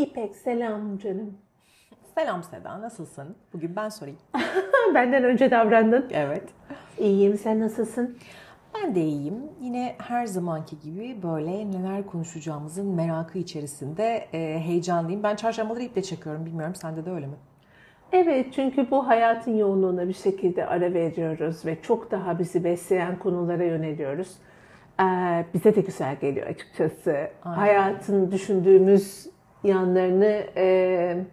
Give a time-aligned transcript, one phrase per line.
[0.00, 1.38] İpek selam canım.
[2.14, 3.36] Selam Seda, nasılsın?
[3.52, 4.18] Bugün ben sorayım.
[4.94, 6.06] Benden önce davrandın.
[6.12, 6.44] Evet.
[6.98, 8.18] İyiyim, sen nasılsın?
[8.74, 9.34] Ben de iyiyim.
[9.60, 15.22] Yine her zamanki gibi böyle neler konuşacağımızın merakı içerisinde e, heyecanlıyım.
[15.22, 16.46] Ben çarşambaları iple çekiyorum.
[16.46, 17.36] Bilmiyorum sende de öyle mi?
[18.12, 23.64] Evet, çünkü bu hayatın yoğunluğuna bir şekilde ara veriyoruz ve çok daha bizi besleyen konulara
[23.64, 24.36] yöneliyoruz.
[25.00, 27.30] Ee, bize de güzel geliyor açıkçası.
[27.40, 29.30] Hayatın düşündüğümüz
[29.64, 31.24] yanlarını e,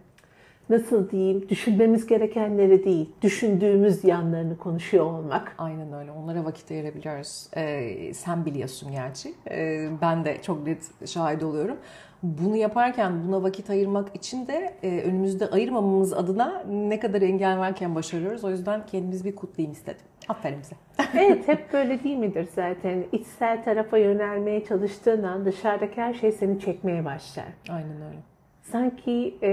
[0.70, 5.54] nasıl diyeyim, düşünmemiz gerekenleri değil, düşündüğümüz yanlarını konuşuyor olmak.
[5.58, 6.10] Aynen öyle.
[6.12, 7.48] Onlara vakit ayırabiliyoruz.
[7.56, 9.34] Ee, sen biliyorsun gerçi.
[9.50, 11.76] Ee, ben de çok net şahit oluyorum.
[12.22, 17.94] Bunu yaparken buna vakit ayırmak için de e, önümüzde ayırmamamız adına ne kadar engel varken
[17.94, 18.44] başarıyoruz.
[18.44, 20.06] O yüzden kendimizi bir kutlayayım istedim.
[20.28, 20.76] Aferin bize.
[21.14, 23.04] Evet, hep böyle değil midir zaten?
[23.12, 27.44] İçsel tarafa yönelmeye çalıştığın an dışarıdaki her şey seni çekmeye başlar.
[27.70, 28.18] Aynen öyle.
[28.62, 29.50] sanki e,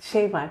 [0.00, 0.48] şey var.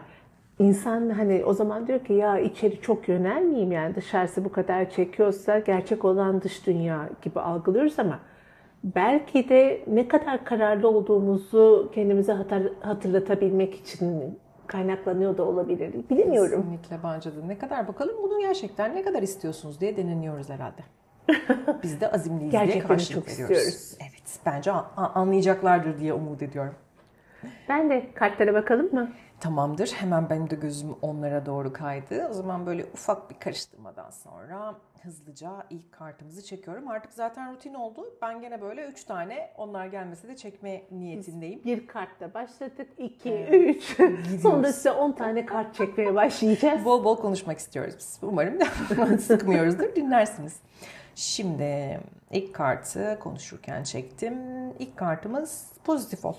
[0.60, 5.60] İnsan hani o zaman diyor ki ya içeri çok yönelmeyeyim yani dışarısı bu kadar çekiyorsa
[5.60, 8.20] gerçek olan dış dünya gibi algılıyoruz ama
[8.84, 14.40] belki de ne kadar kararlı olduğumuzu kendimize hatır- hatırlatabilmek için
[14.72, 15.94] kaynaklanıyor da olabilir.
[16.10, 16.62] Bilemiyorum.
[16.62, 17.48] Kesinlikle bence de.
[17.48, 20.82] Ne kadar bakalım bunu gerçekten ne kadar istiyorsunuz diye deneniyoruz herhalde.
[21.84, 23.58] Biz de azimliyiz diye karşılık çok veriyoruz.
[23.58, 23.98] istiyoruz.
[24.02, 24.40] Evet.
[24.46, 26.76] Bence anlayacaklardır diye umut ediyorum.
[27.70, 29.12] Ben de kartlara bakalım mı?
[29.42, 29.88] Tamamdır.
[29.88, 32.28] Hemen benim de gözüm onlara doğru kaydı.
[32.30, 36.88] O zaman böyle ufak bir karıştırmadan sonra hızlıca ilk kartımızı çekiyorum.
[36.88, 38.06] Artık zaten rutin oldu.
[38.22, 41.64] Ben gene böyle 3 tane onlar gelmese de çekme niyetindeyim.
[41.66, 42.88] Bir kartla başladık.
[42.98, 44.00] 2, Evet.
[44.00, 44.42] 3.
[44.42, 46.86] Sonra size 10 tane kart çekmeye başlayacağız.
[46.86, 48.20] Bol bol konuşmak istiyoruz biz.
[48.22, 48.60] Umarım
[49.20, 50.56] sıkmıyoruzdur, dinlersiniz.
[51.16, 52.00] Şimdi
[52.32, 54.36] ilk kartı konuşurken çektim.
[54.80, 56.36] İlk kartımız pozitif ol.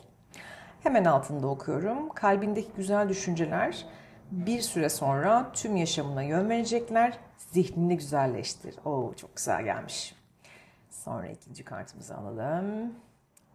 [0.83, 2.09] Hemen altında okuyorum.
[2.09, 3.87] Kalbindeki güzel düşünceler
[4.31, 7.19] bir süre sonra tüm yaşamına yön verecekler.
[7.37, 8.75] Zihnini güzelleştir.
[8.85, 10.15] Oo çok güzel gelmiş.
[10.91, 12.95] Sonra ikinci kartımızı alalım.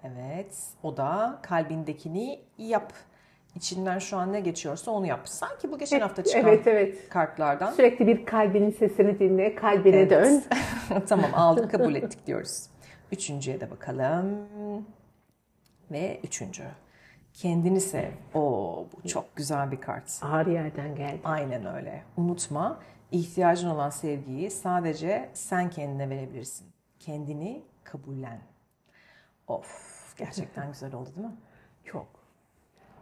[0.04, 2.94] Evet, o da kalbindekini yap.
[3.56, 5.30] İçinden şu an ne geçiyorsa onu yap.
[5.30, 7.10] Sanki bu geçen hafta çıkan Evet evet.
[7.10, 7.72] kartlardan.
[7.72, 10.12] Sürekli bir kalbinin sesini dinle, kalbine Evet.
[10.12, 10.44] dön.
[11.10, 12.70] tamam aldık kabul ettik diyoruz.
[13.12, 14.48] Üçüncüye de bakalım.
[15.92, 16.64] Ve üçüncü.
[17.38, 18.12] Kendini sev.
[18.34, 20.20] Oo bu çok güzel bir kart.
[20.22, 21.22] Ağır yerden geldi.
[21.24, 22.04] Aynen öyle.
[22.18, 22.80] Unutma
[23.12, 26.68] ihtiyacın olan sevgiyi sadece sen kendine verebilirsin.
[27.00, 28.42] Kendini kabullen.
[29.48, 31.36] Of gerçekten güzel oldu değil mi?
[31.84, 32.08] Çok.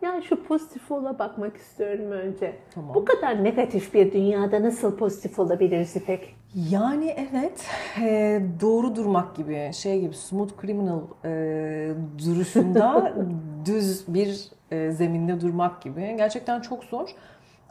[0.01, 2.56] Yani şu pozitif ola bakmak istiyorum önce.
[2.73, 2.95] Tamam.
[2.95, 6.35] Bu kadar negatif bir dünyada nasıl pozitif olabiliriz İpek?
[6.69, 7.67] Yani evet
[8.01, 11.94] e, doğru durmak gibi şey gibi smooth criminal e,
[12.25, 13.13] duruşunda
[13.66, 17.09] düz bir e, zeminde durmak gibi gerçekten çok zor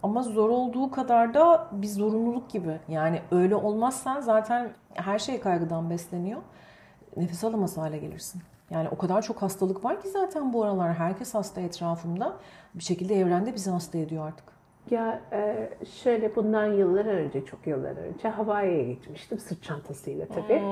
[0.03, 5.91] ama zor olduğu kadar da bir zorunluluk gibi yani öyle olmazsan zaten her şey kaygıdan
[5.91, 6.41] besleniyor
[7.17, 8.43] nefes alamaz hale gelirsin.
[8.71, 12.37] Yani o kadar çok hastalık var ki zaten bu aralar herkes hasta etrafımda
[12.75, 14.55] bir şekilde evrende bizi hasta ediyor artık.
[14.91, 15.71] Ya e,
[16.03, 20.63] şöyle bundan yıllar önce, çok yıllar önce Hawaii'ye gitmiştim sırt çantasıyla tabii.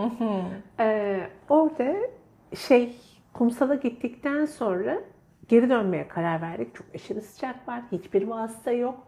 [0.80, 1.94] E, orada
[2.56, 2.96] şey
[3.32, 4.98] kumsala gittikten sonra
[5.48, 6.74] geri dönmeye karar verdik.
[6.74, 9.06] Çok aşırı sıcak var, hiçbir vasıta yok.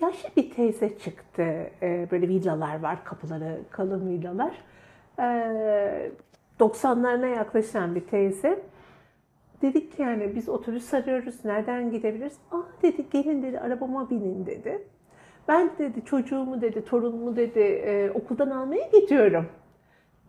[0.00, 1.42] Yaşlı bir teyze çıktı.
[1.82, 4.54] E, böyle villalar var, kapıları kalın villalar.
[5.18, 6.12] E,
[6.62, 8.62] 90'larına yaklaşan bir teyze.
[9.62, 12.32] Dedik ki yani biz otobüs arıyoruz, nereden gidebiliriz?
[12.52, 14.82] Aa dedi gelin dedi arabama binin dedi.
[15.48, 19.46] Ben dedi çocuğumu dedi, torunumu dedi e, okuldan almaya gidiyorum.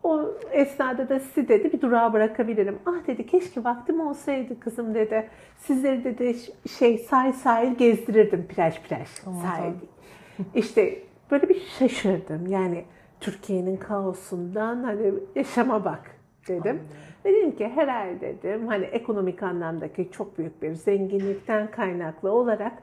[0.04, 2.80] O esnada da sizi dedi bir durağa bırakabilirim.
[2.86, 5.30] Ah dedi keşke vaktim olsaydı kızım dedi.
[5.58, 6.36] Sizleri dedi
[6.80, 9.74] şey sahil sahil gezdirirdim plaj plaj sahil.
[10.56, 11.00] İşte
[11.32, 12.48] böyle bir şaşırdım.
[12.48, 12.86] Yani
[13.20, 16.82] Türkiye'nin kaosundan hani yaşama bak dedim.
[17.26, 22.74] Ve dedim ki herhalde dedim hani ekonomik anlamdaki çok büyük bir zenginlikten kaynaklı olarak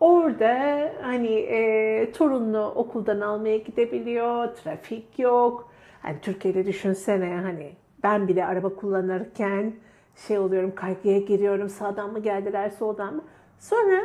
[0.00, 5.70] orada hani e, torununu okuldan almaya gidebiliyor, trafik yok.
[6.02, 7.72] Hani Türkiye'de düşünsene hani
[8.02, 9.72] ben bile araba kullanırken
[10.16, 13.24] şey oluyorum kaygıya giriyorum sağdan mı geldiler soldan mı.
[13.58, 14.00] Sonra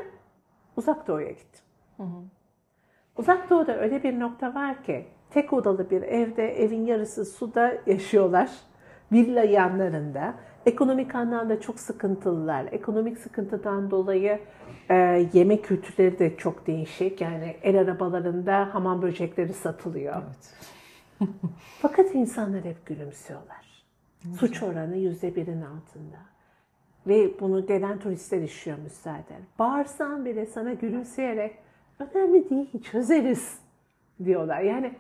[0.78, 1.64] uzak doğuya gittim.
[3.18, 8.50] Uzak doğuda öyle bir nokta var ki tek odalı bir evde evin yarısı suda yaşıyorlar.
[9.12, 10.34] Villa yanlarında.
[10.66, 12.66] Ekonomik anlamda çok sıkıntılılar.
[12.72, 14.40] Ekonomik sıkıntıdan dolayı
[14.90, 14.96] e,
[15.34, 17.22] yemek kültürleri de çok değişik.
[17.22, 20.16] Yani el arabalarında hamam böcekleri satılıyor.
[20.26, 20.54] Evet.
[21.82, 23.84] Fakat insanlar hep gülümsüyorlar.
[24.40, 26.18] Suç oranı yüzde birin altında.
[27.08, 29.42] Ve bunu gelen turistler işiyormuş zaten.
[29.60, 31.56] Bağırsan bile sana gülümseyerek
[32.00, 33.60] önemli değil çözeriz
[34.24, 34.62] diyorlar.
[34.62, 34.96] Yani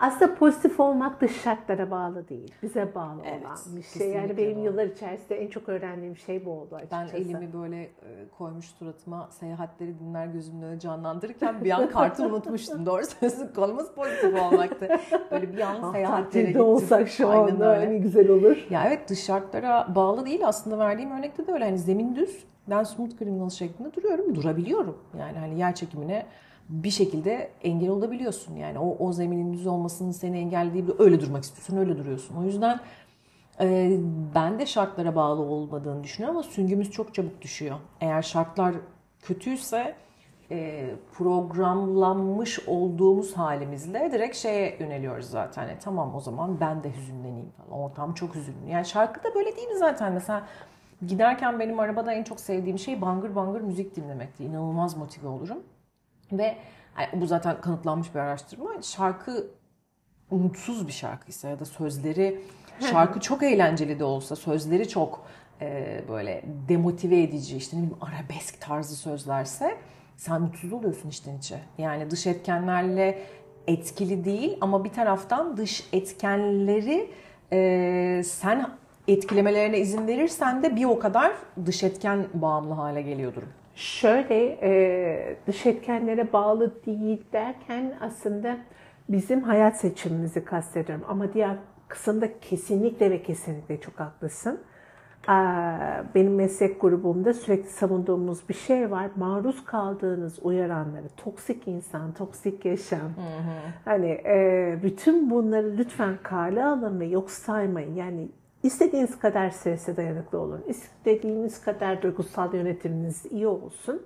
[0.00, 2.54] aslında pozitif olmak dış şartlara bağlı değil.
[2.62, 4.10] Bize bağlı Evet, olan bir şey.
[4.10, 4.64] Yani benim doğru.
[4.64, 7.16] yıllar içerisinde en çok öğrendiğim şey bu oldu Ben açıkçası.
[7.16, 7.90] elimi böyle e,
[8.38, 12.86] koymuş suratıma seyahatleri dinler gözümün önüne canlandırırken bir an kartı unutmuştum.
[12.86, 14.88] Doğru söylüyorsun konumuz pozitif olmaktı.
[15.30, 16.60] Böyle bir an Ah, seyahatlere gittim.
[16.64, 17.98] olsak şu Aynen anda öyle.
[17.98, 18.66] güzel olur.
[18.70, 21.64] Ya evet dış şartlara bağlı değil aslında verdiğim örnekte de öyle.
[21.64, 22.44] Hani zemin düz.
[22.70, 24.34] Ben smooth criminal şeklinde duruyorum.
[24.34, 24.98] Durabiliyorum.
[25.18, 26.26] Yani hani yer çekimine
[26.70, 28.56] bir şekilde engel olabiliyorsun.
[28.56, 31.76] Yani o, o zeminin düz olmasının seni engellediği bir öyle durmak istiyorsun.
[31.76, 32.36] Öyle duruyorsun.
[32.36, 32.80] O yüzden
[33.60, 33.98] e,
[34.34, 37.76] ben de şartlara bağlı olmadığını düşünüyorum ama süngümüz çok çabuk düşüyor.
[38.00, 38.74] Eğer şartlar
[39.22, 39.94] kötüyse
[40.50, 45.68] e, programlanmış olduğumuz halimizle direkt şeye yöneliyoruz zaten.
[45.68, 47.80] E, tamam o zaman ben de hüzünleneyim falan.
[47.80, 48.70] Ortam çok hüzünlü.
[48.70, 50.12] Yani şarkı da böyle değil mi zaten?
[50.12, 50.46] Mesela
[51.06, 54.44] giderken benim arabada en çok sevdiğim şey bangır bangır müzik dinlemekti.
[54.44, 55.58] İnanılmaz motive olurum.
[56.32, 56.56] Ve
[56.98, 58.82] yani bu zaten kanıtlanmış bir araştırma.
[58.82, 59.50] Şarkı
[60.30, 62.40] umutsuz bir şarkıysa ya da sözleri
[62.90, 65.24] şarkı çok eğlenceli de olsa sözleri çok
[65.60, 69.76] e, böyle demotive edici işte ne bileyim arabesk tarzı sözlerse
[70.16, 71.60] sen mutsuz oluyorsun içten içe.
[71.78, 73.22] Yani dış etkenlerle
[73.66, 77.10] etkili değil ama bir taraftan dış etkenleri
[77.52, 78.70] e, sen
[79.08, 81.32] etkilemelerine izin verirsen de bir o kadar
[81.66, 83.48] dış etken bağımlı hale geliyor durum.
[83.80, 88.56] Şöyle e, dış etkenlere bağlı değil derken aslında
[89.08, 91.04] bizim hayat seçimimizi kastediyorum.
[91.08, 91.56] Ama diğer
[91.88, 94.60] kısımda kesinlikle ve kesinlikle çok haklısın.
[96.14, 99.10] Benim meslek grubumda sürekli savunduğumuz bir şey var.
[99.16, 103.12] Maruz kaldığınız uyaranları, toksik insan, toksik yaşam.
[103.84, 107.94] Hani e, bütün bunları lütfen kale alın ve yok saymayın.
[107.94, 108.28] Yani
[108.62, 110.64] istediğiniz kadar strese dayanıklı olun.
[110.68, 114.02] İstediğiniz kadar duygusal yönetiminiz iyi olsun.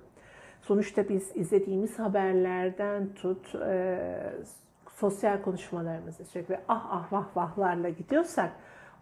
[0.61, 3.99] Sonuçta biz izlediğimiz haberlerden tut, e,
[4.95, 8.51] sosyal konuşmalarımızda sürekli ah ah vah vahlarla gidiyorsak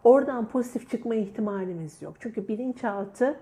[0.03, 2.15] oradan pozitif çıkma ihtimalimiz yok.
[2.19, 3.39] Çünkü bilinçaltı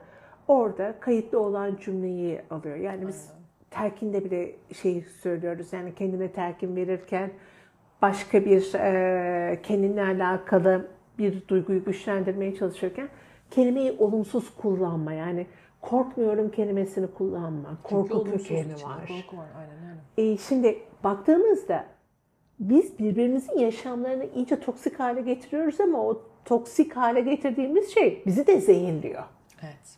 [0.48, 2.76] orada kayıtlı olan cümleyi alıyor.
[2.76, 3.32] Yani biz
[3.70, 5.74] telkinde bile şey söylüyoruz.
[5.74, 7.32] Yani kendine telkin verirken
[8.02, 10.88] başka bir e, kendinle alakalı
[11.18, 13.10] bir duyguyu güçlendirmeye çalışırken
[13.52, 15.14] kelimeyi olumsuz kullanma.
[15.14, 15.48] Yani
[15.82, 17.78] korkmuyorum kelimesini kullanma.
[17.84, 19.08] Korku kökeni var.
[19.08, 20.32] Korku var aynen öyle.
[20.32, 21.86] E, şimdi baktığımızda
[22.60, 28.62] biz birbirimizin yaşamlarını iyice toksik hale getiriyoruz ama o toksik hale getirdiğimiz şey bizi de
[28.62, 29.24] zehirliyor.
[29.64, 29.98] Evet.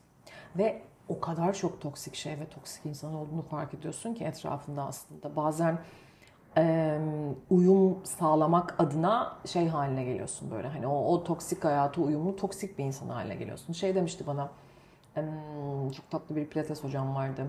[0.57, 5.35] Ve o kadar çok toksik şey ve toksik insan olduğunu fark ediyorsun ki etrafında aslında.
[5.35, 5.79] Bazen
[6.57, 6.97] e,
[7.49, 10.67] uyum sağlamak adına şey haline geliyorsun böyle.
[10.67, 13.73] Hani o, o toksik hayatı uyumlu toksik bir insan haline geliyorsun.
[13.73, 14.49] Şey demişti bana
[15.95, 17.47] çok tatlı bir pilates hocam vardı.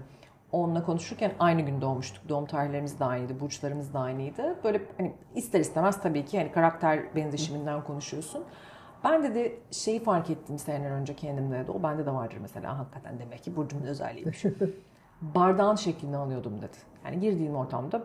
[0.53, 2.29] Onunla konuşurken aynı gün doğmuştuk.
[2.29, 4.57] Doğum tarihlerimiz de aynıydı, burçlarımız da aynıydı.
[4.65, 8.45] Böyle hani ister istemez tabii ki hani karakter benzeşiminden konuşuyorsun.
[9.05, 11.71] Ben dedi şeyi fark ettim seneler önce kendimde de.
[11.71, 12.79] O bende de vardır mesela.
[12.79, 14.45] Hakikaten demek ki burcumun özelliğiymiş.
[15.23, 16.77] Bardağın şeklini alıyordum dedi.
[17.05, 18.03] Yani girdiğim ortamda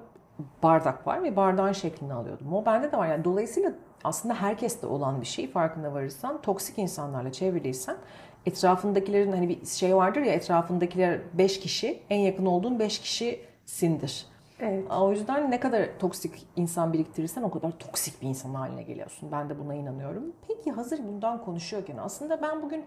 [0.63, 2.53] bardak var ve bardağın şeklini alıyordum.
[2.53, 3.07] O bende de var.
[3.07, 7.97] Yani dolayısıyla aslında herkeste olan bir şey farkında varırsan, toksik insanlarla çevriliysen
[8.45, 14.25] etrafındakilerin hani bir şey vardır ya etrafındakiler 5 kişi, en yakın olduğun 5 kişisindir.
[14.59, 14.91] Evet.
[14.91, 19.31] O yüzden ne kadar toksik insan biriktirirsen o kadar toksik bir insan haline geliyorsun.
[19.31, 20.23] Ben de buna inanıyorum.
[20.47, 22.85] Peki hazır bundan konuşuyorken aslında ben bugün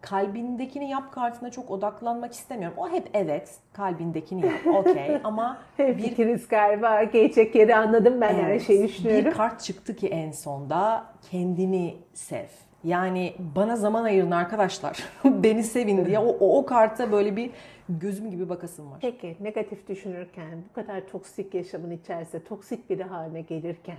[0.00, 2.78] kalbindekini yap kartına çok odaklanmak istemiyorum.
[2.78, 7.02] O hep evet kalbindekini yap okey ama Bir fikiriz galiba.
[7.02, 9.24] Gelecek yeri anladım ben her Evet, şeyi düşünüyorum.
[9.24, 12.46] Bir kart çıktı ki en sonda kendini sev.
[12.84, 14.98] Yani bana zaman ayırın arkadaşlar.
[15.24, 17.50] Beni sevin diye o, o, o karta böyle bir
[17.88, 18.98] gözüm gibi bakasım var.
[19.00, 23.96] Peki negatif düşünürken, bu kadar toksik yaşamın içerisinde toksik biri haline gelirken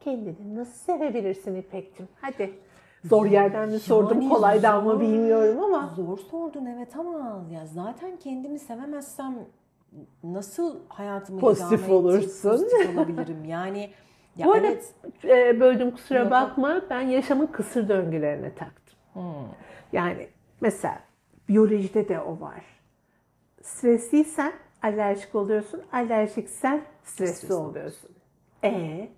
[0.00, 2.08] kendini nasıl sevebilirsin İpek'cim?
[2.20, 2.52] Hadi.
[3.04, 5.86] Zor yerden mi sordum, Yani kolaydan mı zor- bilmiyorum ama.
[5.96, 9.34] Zor sordun evet ama ya zaten kendimi sevemezsem
[10.24, 12.50] nasıl hayatımı Pozitif olursun.
[12.50, 13.44] Pozitif olabilirim.
[13.44, 13.90] Yani
[14.36, 14.94] ya Bu arada evet
[15.24, 16.82] e, böldüm kusura Yok, bakma.
[16.90, 18.98] Ben yaşamın kısır döngülerine taktım.
[19.12, 19.22] Hmm.
[19.92, 20.28] Yani
[20.60, 20.98] mesela
[21.48, 22.64] biyolojide de o var.
[23.62, 28.10] Stresliysen alerjik oluyorsun, alerjiksen stresli Stresli oluyorsun.
[28.64, 29.08] E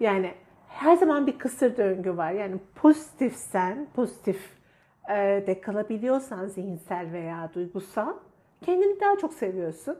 [0.00, 0.34] yani
[0.74, 2.32] her zaman bir kısır döngü var.
[2.32, 4.50] Yani pozitifsen, pozitif
[5.10, 8.12] e, de kalabiliyorsan zihinsel veya duygusal
[8.62, 9.96] kendini daha çok seviyorsun.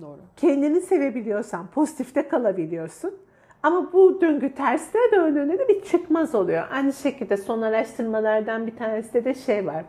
[0.00, 0.20] doğru.
[0.36, 3.14] Kendini sevebiliyorsan pozitifte kalabiliyorsun.
[3.62, 6.64] Ama bu döngü tersine döndüğünde de bir çıkmaz oluyor.
[6.70, 9.84] Aynı şekilde son araştırmalardan bir tanesinde de şey var.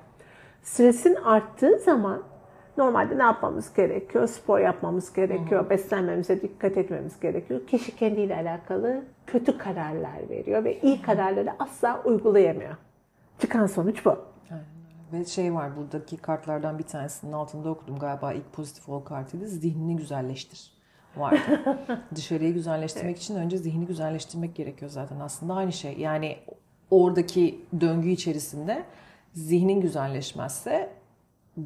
[0.64, 2.24] Stresin arttığı zaman
[2.78, 4.28] normalde ne yapmamız gerekiyor?
[4.28, 7.68] Spor yapmamız gerekiyor, beslenmemize dikkat etmemiz gerekiyor.
[7.68, 12.76] Kişi kendiyle alakalı kötü kararlar veriyor ve iyi kararları asla uygulayamıyor.
[13.40, 14.18] Çıkan sonuç bu.
[15.14, 19.48] Ve şey var buradaki kartlardan bir tanesinin altında okudum galiba ilk pozitif ol kartıydı.
[19.48, 20.72] Zihnini güzelleştir
[21.18, 21.78] vardı.
[22.16, 25.98] Dışarıyı güzelleştirmek için önce zihni güzelleştirmek gerekiyor zaten aslında aynı şey.
[25.98, 26.38] Yani
[26.92, 28.84] oradaki döngü içerisinde
[29.34, 30.90] zihnin güzelleşmezse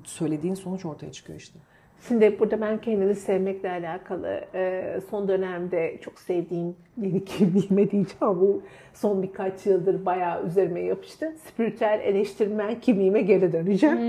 [0.03, 1.59] söylediğin sonuç ortaya çıkıyor işte.
[2.07, 8.39] Şimdi burada ben kendini sevmekle alakalı e, son dönemde çok sevdiğim yeni kimliğime diyeceğim.
[8.39, 11.35] Bu son birkaç yıldır bayağı üzerime yapıştı.
[11.37, 13.99] Spiritüel eleştirmen kimliğime geri döneceğim.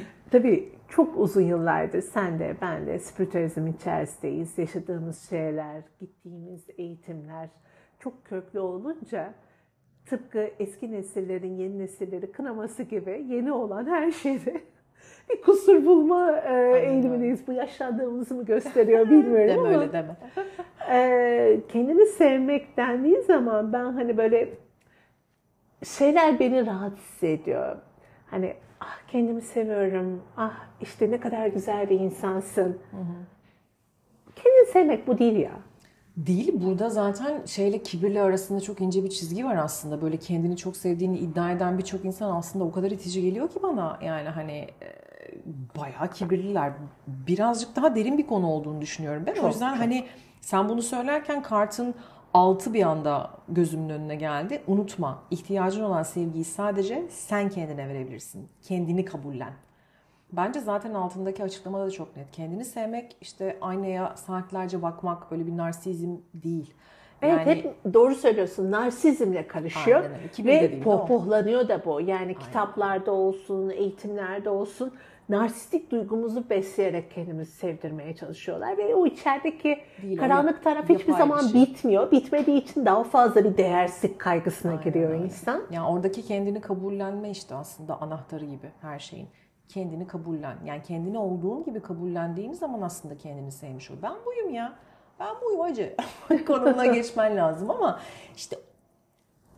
[0.30, 4.58] Tabii çok uzun yıllardır sen de ben de spiritüalizm içerisindeyiz.
[4.58, 7.48] Yaşadığımız şeyler, gittiğimiz eğitimler
[7.98, 9.34] çok köklü olunca
[10.06, 14.60] tıpkı eski nesillerin yeni nesilleri kınaması gibi yeni olan her şeyde
[15.30, 17.46] bir kusur bulma e, eğilimindeyiz.
[17.46, 19.68] Bu yaşlandığımızı mı gösteriyor bilmiyorum deme ama.
[19.68, 20.16] öyle deme.
[20.90, 24.48] E, kendini sevmek dendiği zaman ben hani böyle
[25.84, 27.76] şeyler beni rahatsız ediyor.
[28.30, 30.22] Hani ah kendimi seviyorum.
[30.36, 32.78] Ah işte ne kadar güzel bir insansın.
[34.36, 35.52] Kendini sevmek bu değil ya.
[36.16, 40.02] Değil burada zaten şeyle kibirle arasında çok ince bir çizgi var aslında.
[40.02, 43.98] Böyle kendini çok sevdiğini iddia eden birçok insan aslında o kadar itici geliyor ki bana.
[44.02, 44.86] Yani hani e,
[45.78, 46.72] bayağı kibirliler.
[47.06, 49.42] Birazcık daha derin bir konu olduğunu düşünüyorum ben.
[49.42, 50.06] o yüzden hani
[50.40, 51.94] sen bunu söylerken kartın
[52.34, 54.62] altı bir anda gözümün önüne geldi.
[54.66, 58.48] Unutma ihtiyacın olan sevgiyi sadece sen kendine verebilirsin.
[58.62, 59.52] Kendini kabullen.
[60.32, 62.30] Bence zaten altındaki açıklamada da çok net.
[62.32, 66.74] Kendini sevmek işte aynaya saatlerce bakmak öyle bir narsizm değil.
[67.22, 68.70] Evet Yani hep doğru söylüyorsun.
[68.70, 70.02] Narsizmle karışıyor.
[70.02, 70.98] Aynen de Ve değil de o.
[70.98, 72.00] pohpohlanıyor da bu.
[72.00, 74.92] Yani kitaplarda olsun, eğitimlerde olsun
[75.28, 78.78] narsistik duygumuzu besleyerek kendimizi sevdirmeye çalışıyorlar.
[78.78, 81.62] Ve o içerideki Değil, karanlık taraf hiçbir zaman şey.
[81.62, 82.10] bitmiyor.
[82.10, 85.62] Bitmediği için daha fazla bir değersizlik kaygısına giriyor insan.
[85.70, 89.28] Yani oradaki kendini kabullenme işte aslında anahtarı gibi her şeyin.
[89.68, 90.56] Kendini kabullen.
[90.64, 93.94] Yani kendini olduğun gibi kabullendiğin zaman aslında kendini sevmiş ol.
[94.02, 94.72] Ben buyum ya.
[95.20, 95.96] Ben buyum acı.
[96.46, 98.00] Konumuna geçmen lazım ama
[98.36, 98.56] işte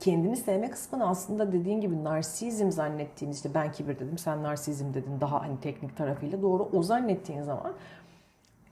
[0.00, 5.20] kendini sevme kısmını aslında dediğin gibi narsizm zannettiğin işte ben kibir dedim sen narsizm dedin
[5.20, 7.72] daha hani teknik tarafıyla doğru o zannettiğin zaman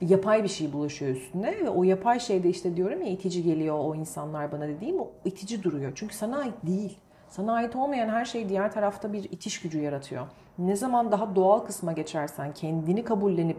[0.00, 3.95] yapay bir şey bulaşıyor üstüne ve o yapay şeyde işte diyorum ya itici geliyor o
[3.95, 5.92] insanlar bana dediğim o itici duruyor.
[5.95, 6.99] Çünkü sana ait değil.
[7.28, 10.26] Sana ait olmayan her şey diğer tarafta bir itiş gücü yaratıyor.
[10.59, 13.56] Ne zaman daha doğal kısma geçersen, kendini kabullenip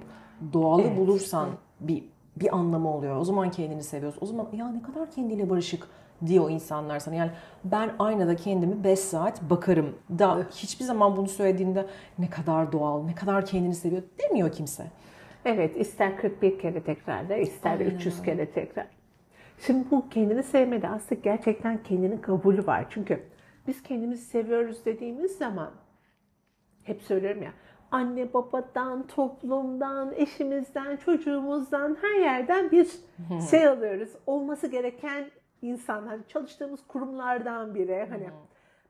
[0.54, 0.98] doğalı Evet.
[0.98, 2.04] bulursan bir
[2.36, 3.18] bir anlamı oluyor.
[3.18, 4.20] O zaman kendini seviyorsun.
[4.22, 5.88] O zaman ya ne kadar kendiyle barışık
[6.26, 7.16] diyor insanlar sana.
[7.16, 7.32] Yani
[7.64, 9.96] ben aynada kendimi 5 saat bakarım.
[10.20, 11.86] Da hiçbir zaman bunu söylediğinde
[12.20, 14.84] ne kadar doğal, ne kadar kendini seviyor demiyor kimse.
[15.46, 18.88] Evet ister 41 kere tekrarla ister 300 kere tekrar.
[19.60, 22.86] Şimdi bu kendini sevmede aslında gerçekten kendinin kabulü var.
[22.90, 23.24] Çünkü
[23.68, 25.72] biz kendimizi seviyoruz dediğimiz zaman
[26.84, 27.52] hep söylüyorum ya
[27.92, 32.88] anne babadan, toplumdan, eşimizden, çocuğumuzdan her yerden bir
[33.50, 34.10] şey alıyoruz.
[34.26, 35.26] Olması gereken
[35.62, 38.30] insanlar, çalıştığımız kurumlardan biri hani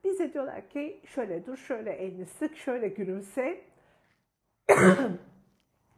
[0.04, 3.60] bize diyorlar ki şöyle dur, şöyle elini sık, şöyle gülümse.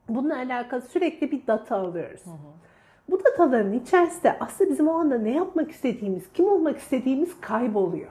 [0.08, 2.22] Bununla alakalı sürekli bir data alıyoruz.
[3.10, 8.10] Bu dataların içerisinde aslında bizim o anda ne yapmak istediğimiz, kim olmak istediğimiz kayboluyor.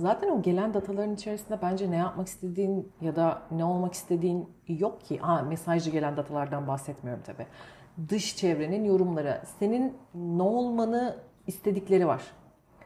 [0.00, 5.00] Zaten o gelen dataların içerisinde bence ne yapmak istediğin ya da ne olmak istediğin yok
[5.00, 5.18] ki.
[5.18, 7.46] Ha, mesajlı gelen datalardan bahsetmiyorum tabii.
[8.08, 9.40] Dış çevrenin yorumları.
[9.58, 12.22] Senin ne olmanı istedikleri var.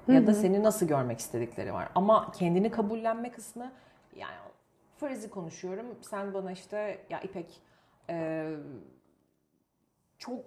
[0.09, 1.88] Ya da seni nasıl görmek istedikleri var.
[1.95, 3.73] Ama kendini kabullenme kısmı
[4.17, 4.35] yani
[4.97, 5.87] farazi konuşuyorum.
[6.00, 7.62] Sen bana işte ya İpek
[8.11, 8.47] e,
[10.19, 10.38] çok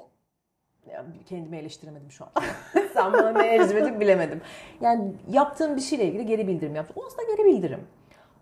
[0.92, 2.32] ya kendimi eleştiremedim şu an.
[2.94, 4.42] Sen bana ne eleştirmedin bilemedim.
[4.82, 7.02] Yani yaptığın bir şeyle ilgili geri bildirim yaptın.
[7.02, 7.88] O aslında geri bildirim.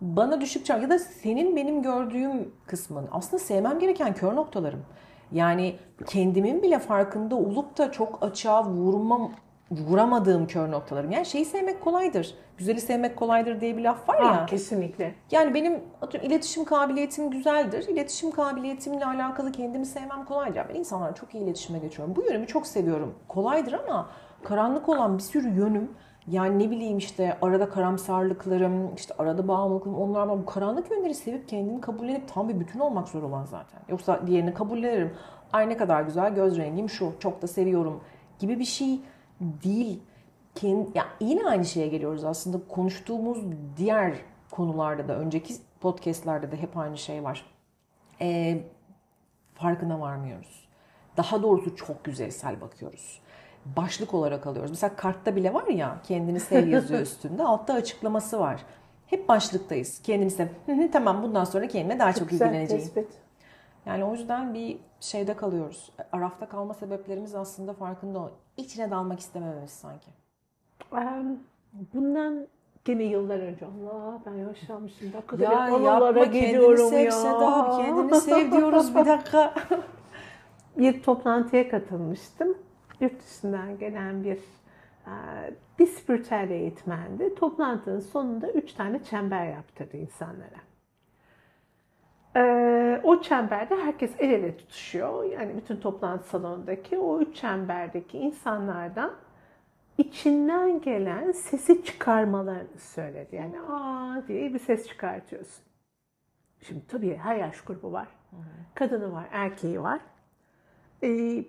[0.02, 4.86] Bana düşük çağ ya da senin benim gördüğüm kısmın aslında sevmem gereken kör noktalarım.
[5.32, 5.76] Yani
[6.08, 9.32] kendimin bile farkında olup da çok açığa vurmam,
[9.72, 11.12] vuramadığım kör noktalarım.
[11.12, 12.36] Yani şeyi sevmek kolaydır.
[12.58, 14.32] Güzeli sevmek kolaydır diye bir laf var ya.
[14.32, 15.16] Ah, kesinlikle.
[15.32, 17.88] Yani benim atıyorum, iletişim kabiliyetim güzeldir.
[17.88, 20.66] İletişim kabiliyetimle alakalı kendimi sevmem kolaydır.
[20.70, 22.16] Ben insanlarla çok iyi iletişime geçiyorum.
[22.16, 23.16] Bu yönümü çok seviyorum.
[23.28, 24.10] Kolaydır ama
[24.44, 25.92] karanlık olan bir sürü yönüm
[26.28, 30.40] yani ne bileyim işte arada karamsarlıklarım, işte arada bağımlılıklarım onlar var.
[30.40, 33.80] Bu karanlık yönleri sevip kendini kabullenip tam bir bütün olmak zor olan zaten.
[33.90, 35.14] Yoksa diğerini kabullenirim.
[35.54, 38.02] Ay ne kadar güzel göz rengim şu, çok da seviyorum
[38.40, 39.00] gibi bir şey
[39.42, 40.00] değil.
[40.56, 43.38] Kendi, ya yine aynı şeye geliyoruz aslında konuştuğumuz
[43.78, 44.14] diğer
[44.52, 47.46] konularda da önceki podcastlerde de hep aynı şey var.
[48.22, 48.64] Ee,
[49.54, 50.68] farkına varmıyoruz.
[51.18, 53.22] Daha doğrusu çok yüzeysel bakıyoruz.
[53.66, 54.72] Başlık olarak alıyoruz.
[54.72, 57.44] Mesela kartta bile var ya kendini sev yazıyor üstünde.
[57.44, 58.66] Altta açıklaması var.
[59.08, 60.02] Hep başlıktayız.
[60.66, 62.84] Hı, tamam bundan sonra kendime daha çok, Güzel ilgileneceğim.
[62.84, 63.21] tespit.
[63.86, 65.92] Yani o yüzden bir şeyde kalıyoruz.
[66.12, 68.32] Arafta kalma sebeplerimiz aslında farkında o.
[68.58, 70.08] İçine dalmak istemememiz sanki.
[71.94, 72.48] Bundan
[72.86, 75.14] gene yıllar önce Allah ben yaşlanmışım.
[75.14, 77.12] Dakikada Ya yapma kendini sev ya.
[77.12, 77.78] Seda.
[77.78, 79.54] Kendini sev diyoruz bir dakika.
[80.78, 82.58] bir toplantıya katılmıştım.
[83.00, 84.38] Yurt dışından gelen bir
[85.08, 85.14] e,
[85.80, 87.36] bir spiritüel eğitmendi.
[87.36, 90.71] Toplantının sonunda üç tane çember yaptırdı insanlara.
[92.36, 95.24] E, o çemberde herkes el ele tutuşuyor.
[95.24, 99.14] Yani bütün toplantı salonundaki o üç çemberdeki insanlardan
[99.98, 103.36] içinden gelen sesi çıkarmalarını söyledi.
[103.36, 105.64] Yani aa diye bir ses çıkartıyorsun.
[106.62, 108.08] Şimdi tabii her yaş grubu var.
[108.76, 110.00] Kadını var, erkeği var.
[111.04, 111.44] Ee,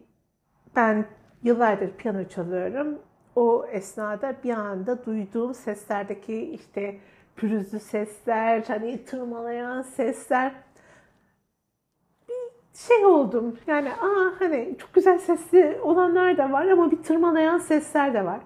[0.76, 1.04] ben
[1.42, 2.98] yıllardır piyano çalıyorum.
[3.36, 6.98] O esnada bir anda duyduğum seslerdeki işte
[7.36, 10.52] pürüzlü sesler, hani tırmalayan sesler
[12.74, 13.58] şey oldum.
[13.66, 18.40] Yani aa hani çok güzel sesli olanlar da var ama bir tırmalayan sesler de var.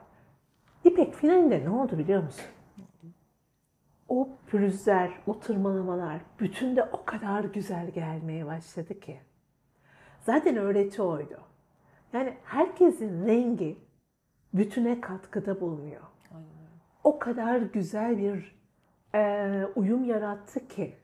[0.85, 2.45] İpek finalinde ne oldu biliyor musun?
[4.09, 9.21] O pürüzler, o tırmalamalar bütün de o kadar güzel gelmeye başladı ki.
[10.21, 11.41] Zaten öğreti oydu.
[12.13, 13.79] Yani herkesin rengi
[14.55, 16.03] bütüne katkıda bulunuyor.
[17.05, 18.57] O kadar güzel bir
[19.15, 20.95] e, uyum yarattı ki.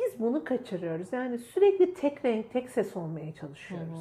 [0.00, 1.12] Biz bunu kaçırıyoruz.
[1.12, 3.98] Yani sürekli tek renk, tek ses olmaya çalışıyoruz.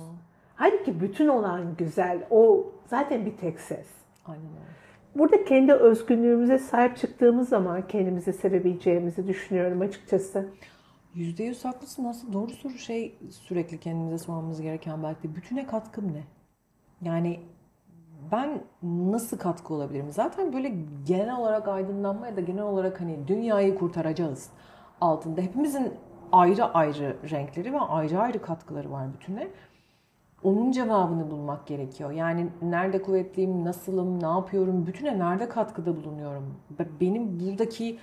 [0.55, 3.87] Halbuki bütün olan güzel, o zaten bir tek ses.
[4.25, 4.79] Aynen öyle.
[5.15, 10.49] Burada kendi özgünlüğümüze sahip çıktığımız zaman kendimizi sevebileceğimizi düşünüyorum açıkçası.
[11.13, 12.05] Yüzde yüz haklısın.
[12.05, 16.23] Aslında doğru soru şey sürekli kendimize sormamız gereken belki de bütüne katkım ne?
[17.01, 17.39] Yani
[18.31, 20.11] ben nasıl katkı olabilirim?
[20.11, 20.73] Zaten böyle
[21.07, 24.49] genel olarak aydınlanma ya da genel olarak hani dünyayı kurtaracağız
[25.01, 25.41] altında.
[25.41, 25.93] Hepimizin
[26.31, 29.47] ayrı ayrı renkleri ve ayrı ayrı katkıları var bütüne.
[30.43, 32.11] Onun cevabını bulmak gerekiyor.
[32.11, 36.55] Yani nerede kuvvetliyim, nasılım, ne yapıyorum, bütüne nerede katkıda bulunuyorum?
[37.01, 37.99] Benim buradaki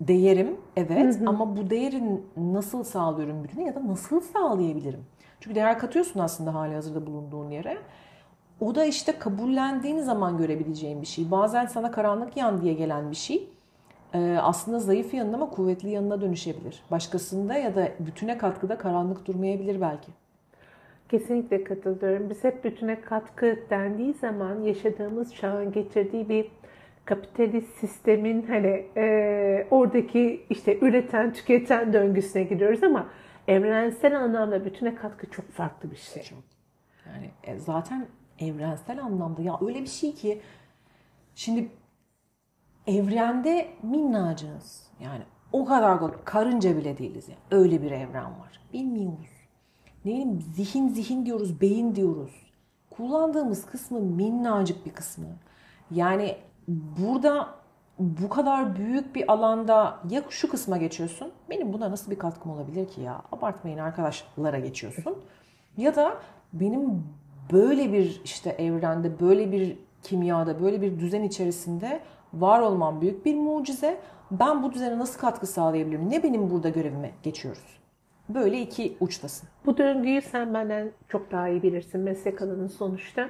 [0.00, 5.04] değerim evet ama bu değerin nasıl sağlıyorum bütüne ya da nasıl sağlayabilirim?
[5.40, 7.78] Çünkü değer katıyorsun aslında hali hazırda bulunduğun yere.
[8.60, 11.30] O da işte kabullendiğin zaman görebileceğin bir şey.
[11.30, 13.48] Bazen sana karanlık yan diye gelen bir şey
[14.18, 16.82] aslında zayıf yanına ama kuvvetli yanına dönüşebilir.
[16.90, 20.08] Başkasında ya da bütüne katkıda karanlık durmayabilir belki.
[21.08, 22.30] Kesinlikle katılıyorum.
[22.30, 26.46] Biz hep bütüne katkı dendiği zaman yaşadığımız çağın getirdiği bir
[27.04, 33.08] kapitalist sistemin hani e, oradaki işte üreten tüketen döngüsüne giriyoruz ama
[33.48, 36.22] evrensel anlamda bütüne katkı çok farklı bir şey.
[36.22, 36.38] Çok.
[37.06, 38.06] Yani e, zaten
[38.38, 40.40] evrensel anlamda ya öyle bir şey ki
[41.34, 41.68] şimdi
[42.86, 44.86] evrende minnacığız.
[45.00, 47.62] Yani o kadar karınca bile değiliz yani.
[47.62, 48.60] Öyle bir evren var.
[48.72, 49.30] Bilmiyoruz.
[50.04, 52.52] Ne bileyim zihin zihin diyoruz, beyin diyoruz.
[52.90, 55.26] Kullandığımız kısmı minnacık bir kısmı.
[55.90, 56.36] Yani
[56.68, 57.48] burada
[57.98, 61.32] bu kadar büyük bir alanda ya şu kısma geçiyorsun.
[61.50, 63.22] Benim buna nasıl bir katkım olabilir ki ya?
[63.32, 65.16] Abartmayın arkadaşlara geçiyorsun.
[65.76, 66.14] Ya da
[66.52, 67.04] benim
[67.52, 72.00] böyle bir işte evrende, böyle bir kimyada, böyle bir düzen içerisinde
[72.34, 73.98] var olmam büyük bir mucize.
[74.30, 76.10] Ben bu düzene nasıl katkı sağlayabilirim?
[76.10, 77.80] Ne benim burada görevime geçiyoruz?
[78.28, 79.48] Böyle iki uçtasın.
[79.66, 83.28] Bu döngüyü sen benden çok daha iyi bilirsin meslek alanın sonuçta.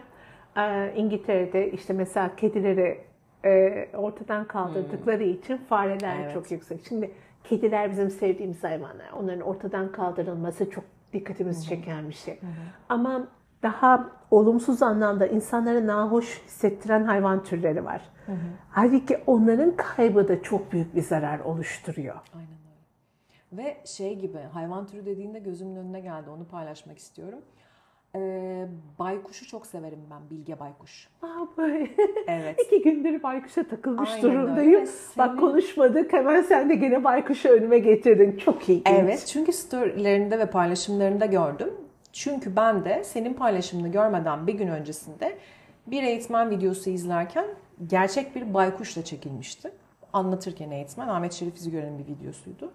[0.57, 3.01] Ee, İngiltere'de işte mesela kedileri
[3.45, 6.23] e, ortadan kaldırdıkları için fareler Hmm.
[6.23, 6.35] Evet.
[6.35, 6.81] çok yüksek.
[6.89, 7.11] Şimdi
[7.45, 9.11] kediler bizim sevdiğimiz hayvanlar.
[9.21, 12.39] Onların ortadan kaldırılması çok dikkatimizi çeken bir şey.
[12.89, 13.29] Ama
[13.63, 18.03] daha olumsuz anlamda insanlara nahoş hissettiren hayvan türleri var.
[18.71, 22.17] Halbuki onların kaybı da çok büyük bir zarar oluşturuyor.
[22.35, 23.63] Aynen öyle.
[23.65, 26.31] Ve şey gibi hayvan türü dediğinde gözümün önüne geldi.
[26.31, 27.39] Onu paylaşmak istiyorum.
[28.17, 28.67] Ee,
[28.99, 30.31] baykuşu çok severim ben.
[30.31, 31.09] Bilge baykuş.
[31.23, 31.89] Aa, böyle.
[32.27, 32.61] Evet.
[32.67, 34.35] İki gündür baykuşa takılmış Aynen öyle.
[34.39, 34.81] durumdayım.
[35.19, 38.37] Bak senin- konuşmadık hemen sen de gene baykuşu önüme getirdin.
[38.37, 38.83] Çok iyi.
[38.87, 41.75] Evet çünkü storylerinde ve paylaşımlarında gördüm.
[42.13, 45.39] Çünkü ben de senin paylaşımını görmeden bir gün öncesinde
[45.87, 47.47] bir eğitmen videosu izlerken
[47.87, 49.73] gerçek bir baykuşla çekilmişti.
[50.13, 52.73] Anlatırken eğitmen Ahmet Şerif İzgören'in bir videosuydu.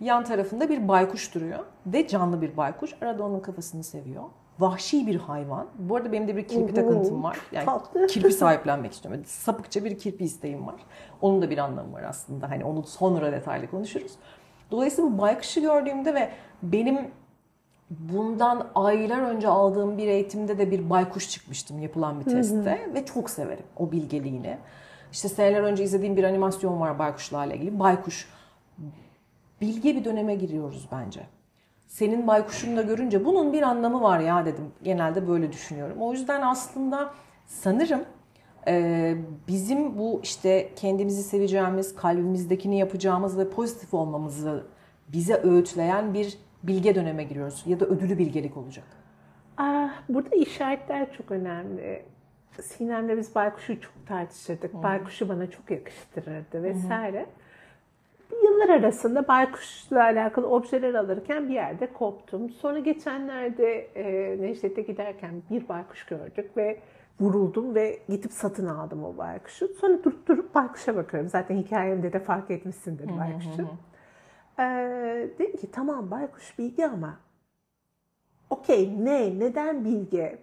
[0.00, 2.94] Yan tarafında bir baykuş duruyor ve canlı bir baykuş.
[3.02, 4.24] Arada onun kafasını seviyor.
[4.58, 5.66] Vahşi bir hayvan.
[5.78, 7.38] Bu arada benim de bir kirpi takıntım var.
[7.52, 8.06] Yani tatlı.
[8.10, 9.22] kirpi sahiplenmek istiyorum.
[9.26, 10.74] Sapıkça bir kirpi isteğim var.
[11.20, 12.50] Onun da bir anlamı var aslında.
[12.50, 14.12] Hani onu sonra detaylı konuşuruz.
[14.70, 16.30] Dolayısıyla bu baykuşu gördüğümde ve
[16.62, 17.10] benim
[17.98, 23.30] bundan aylar önce aldığım bir eğitimde de bir baykuş çıkmıştım yapılan bir testte ve çok
[23.30, 24.58] severim o bilgeliğini.
[25.12, 27.78] İşte seneler önce izlediğim bir animasyon var baykuşlarla ilgili.
[27.78, 28.28] Baykuş
[29.60, 31.20] bilge bir döneme giriyoruz bence.
[31.86, 34.64] Senin baykuşunu da görünce bunun bir anlamı var ya dedim.
[34.82, 35.96] Genelde böyle düşünüyorum.
[36.00, 37.14] O yüzden aslında
[37.46, 38.04] sanırım
[38.66, 39.14] e,
[39.48, 44.66] bizim bu işte kendimizi seveceğimiz, kalbimizdekini yapacağımız ve pozitif olmamızı
[45.08, 47.62] bize öğütleyen bir bilge döneme giriyoruz.
[47.66, 48.84] Ya da ödülü bilgelik olacak.
[49.56, 52.02] Ah, burada işaretler çok önemli.
[52.62, 54.74] Sinem'le biz baykuşu çok tartışırdık.
[54.74, 54.82] Hı.
[54.82, 57.20] Baykuşu bana çok yakıştırırdı vesaire.
[57.20, 57.42] Hı
[58.42, 62.50] yıllar arasında baykuşla alakalı objeler alırken bir yerde koptum.
[62.50, 66.80] Sonra geçenlerde e, Necdet'e giderken bir baykuş gördük ve
[67.20, 69.68] vuruldum ve gidip satın aldım o baykuşu.
[69.68, 71.28] Sonra durup durup baykuşa bakıyorum.
[71.28, 73.68] Zaten hikayemde de fark etmişsindir baykuşu.
[74.62, 77.20] Ee, dedim ki tamam baykuş bilgi ama
[78.50, 80.38] okey ne, neden bilgi?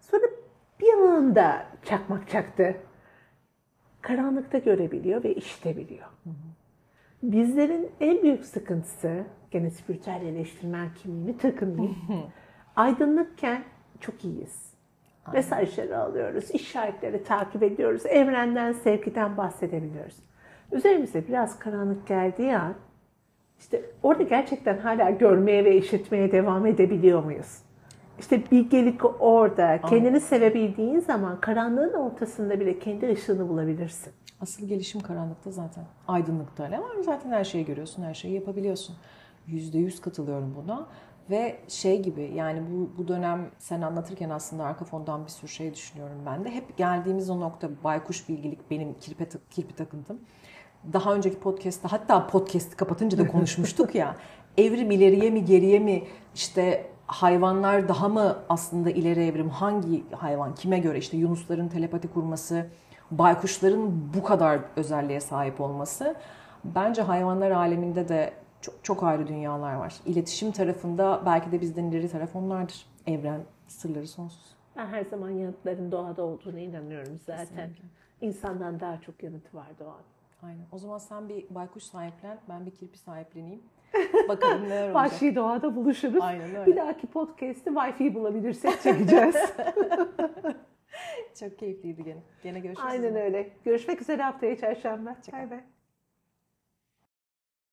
[0.00, 0.26] Sonra
[0.80, 2.76] bir anda çakmak çaktı.
[4.02, 6.06] Karanlıkta görebiliyor ve işitebiliyor.
[6.24, 6.50] Hı hı.
[7.22, 11.98] Bizlerin en büyük sıkıntısı, gene spiritüel eleştirmen kimliğini takınmayayım.
[12.76, 13.64] Aydınlıkken
[14.00, 14.72] çok iyiyiz.
[15.24, 15.38] Aynen.
[15.38, 20.16] Mesajları alıyoruz, işaretleri takip ediyoruz, evrenden, sevgiden bahsedebiliyoruz.
[20.72, 22.74] Üzerimize biraz karanlık geldiği an,
[23.60, 27.58] işte orada gerçekten hala görmeye ve işitmeye devam edebiliyor muyuz?
[28.18, 29.80] İşte bilgelik orada.
[29.80, 30.18] Kendini Aynen.
[30.18, 34.12] sevebildiğin zaman karanlığın ortasında bile kendi ışığını bulabilirsin.
[34.40, 35.84] Asıl gelişim karanlıkta zaten.
[36.08, 36.90] Aydınlıkta ne var?
[37.04, 38.96] Zaten her şeyi görüyorsun, her şeyi yapabiliyorsun.
[39.46, 40.86] Yüzde yüz katılıyorum buna.
[41.30, 45.74] Ve şey gibi yani bu, bu dönem sen anlatırken aslında arka fondan bir sürü şey
[45.74, 46.50] düşünüyorum ben de.
[46.50, 50.20] Hep geldiğimiz o nokta baykuş bilgilik benim kirpi, kirpi takıntım.
[50.92, 54.16] Daha önceki podcast'ta hatta podcast'ı kapatınca da konuşmuştuk ya.
[54.58, 56.02] Evrim ileriye mi geriye mi
[56.34, 62.66] işte hayvanlar daha mı aslında ileri evrim hangi hayvan kime göre işte yunusların telepati kurması
[63.10, 66.14] baykuşların bu kadar özelliğe sahip olması
[66.64, 69.94] bence hayvanlar aleminde de çok, çok ayrı dünyalar var.
[70.06, 72.86] İletişim tarafında belki de bizden ileri taraf onlardır.
[73.06, 74.56] Evren sırları sonsuz.
[74.76, 77.46] Ben her zaman yanıtların doğada olduğunu inanıyorum zaten.
[77.46, 77.84] Kesinlikle.
[78.20, 80.19] İnsandan daha çok yanıtı var doğada.
[80.42, 80.66] Aynen.
[80.72, 83.62] O zaman sen bir baykuş sahiplen, ben bir kirpi sahipleneyim.
[84.28, 84.94] Bakalım neler olacak.
[84.94, 86.20] Vahşi doğada buluşuruz.
[86.22, 86.66] Aynen öyle.
[86.66, 89.36] Bir dahaki podcast'i Wi-Fi bulabilirsek çekeceğiz.
[91.40, 92.22] Çok keyifliydi gene.
[92.42, 92.88] Gene görüşürüz.
[92.90, 93.50] Aynen öyle.
[93.64, 95.16] Görüşmek üzere haftaya çarşamba.
[95.32, 95.60] Bay bay.